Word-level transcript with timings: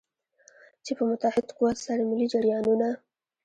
چې 0.85 0.91
په 0.97 1.03
متحد 1.09 1.47
قوت 1.57 1.77
سره 1.87 2.01
ملي 2.09 2.27
جریانونه. 2.33 2.89